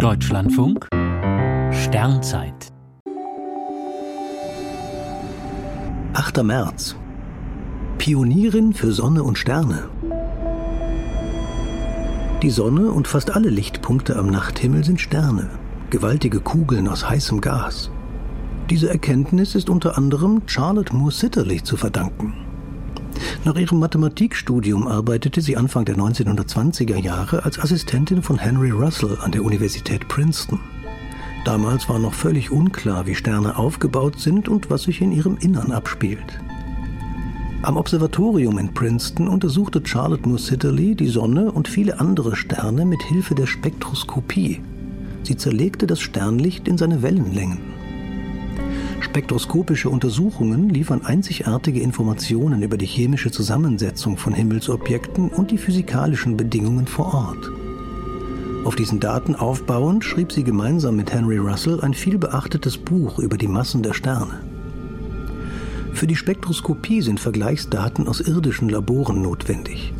[0.00, 0.88] Deutschlandfunk
[1.72, 2.72] Sternzeit
[6.14, 6.42] 8.
[6.42, 6.96] März
[7.98, 9.90] Pionierin für Sonne und Sterne
[12.40, 15.50] Die Sonne und fast alle Lichtpunkte am Nachthimmel sind Sterne,
[15.90, 17.90] gewaltige Kugeln aus heißem Gas.
[18.70, 22.49] Diese Erkenntnis ist unter anderem Charlotte Moore Sitterlich zu verdanken.
[23.42, 29.32] Nach ihrem Mathematikstudium arbeitete sie Anfang der 1920er Jahre als Assistentin von Henry Russell an
[29.32, 30.60] der Universität Princeton.
[31.46, 35.72] Damals war noch völlig unklar, wie Sterne aufgebaut sind und was sich in ihrem Innern
[35.72, 36.38] abspielt.
[37.62, 43.02] Am Observatorium in Princeton untersuchte Charlotte Moore Sitterly die Sonne und viele andere Sterne mit
[43.02, 44.60] Hilfe der Spektroskopie.
[45.22, 47.79] Sie zerlegte das Sternlicht in seine Wellenlängen.
[49.10, 56.86] Spektroskopische Untersuchungen liefern einzigartige Informationen über die chemische Zusammensetzung von Himmelsobjekten und die physikalischen Bedingungen
[56.86, 57.50] vor Ort.
[58.64, 63.48] Auf diesen Daten aufbauend schrieb sie gemeinsam mit Henry Russell ein vielbeachtetes Buch über die
[63.48, 64.44] Massen der Sterne.
[65.92, 69.92] Für die Spektroskopie sind Vergleichsdaten aus irdischen Laboren notwendig.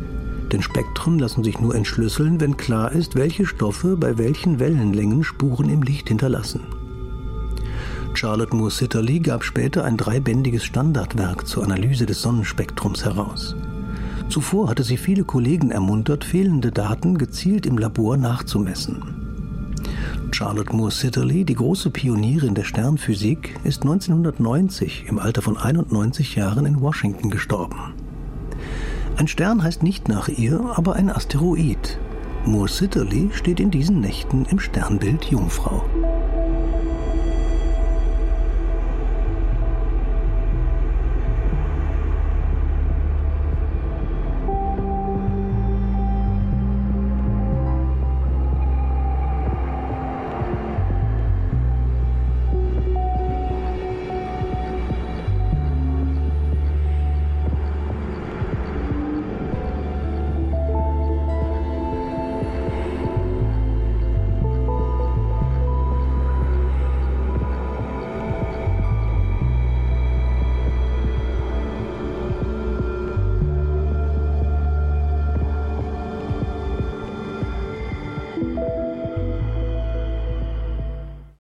[0.53, 5.67] Denn Spektren lassen sich nur entschlüsseln, wenn klar ist, welche Stoffe bei welchen Wellenlängen Spuren
[5.67, 6.61] im Licht hinterlassen.
[8.13, 13.55] Charlotte Moore Sitterly gab später ein dreibändiges Standardwerk zur Analyse des Sonnenspektrums heraus.
[14.29, 19.03] Zuvor hatte sie viele Kollegen ermuntert, fehlende Daten gezielt im Labor nachzumessen.
[20.31, 26.65] Charlotte Moore Sitterly, die große Pionierin der Sternphysik, ist 1990 im Alter von 91 Jahren
[26.65, 27.93] in Washington gestorben.
[29.17, 31.99] Ein Stern heißt nicht nach ihr, aber ein Asteroid.
[32.45, 35.83] Moore Sitterly steht in diesen Nächten im Sternbild Jungfrau.